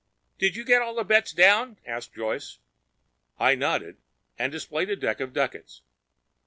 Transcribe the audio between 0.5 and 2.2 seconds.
you get all the bets down?" asked